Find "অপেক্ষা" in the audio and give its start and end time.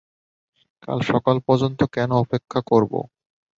2.23-2.59